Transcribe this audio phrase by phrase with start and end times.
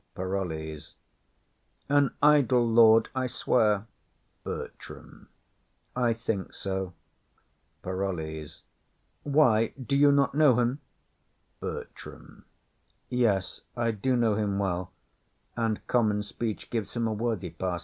[0.15, 0.95] _]PAROLLES.
[1.87, 3.85] An idle lord, I swear.
[4.43, 5.29] BERTRAM.
[5.95, 6.93] I think so.
[7.83, 8.63] PAROLLES.
[9.21, 10.79] Why, do you not know him?
[11.59, 12.45] BERTRAM.
[13.09, 14.91] Yes, I do know him well;
[15.55, 17.79] and common speech Gives him a worthy pass.